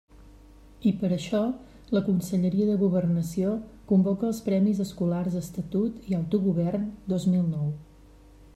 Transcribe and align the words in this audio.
I, 0.91 0.93
per 1.01 1.09
això, 1.17 1.41
la 1.97 2.01
Conselleria 2.07 2.65
de 2.69 2.77
Governació 2.85 3.53
convoca 3.91 4.27
els 4.31 4.41
premis 4.47 4.81
escolars 4.89 5.39
Estatut 5.43 6.11
i 6.13 6.19
Autogovern 6.23 6.89
dos 7.15 7.29
mil 7.35 7.45
nou. 7.53 7.71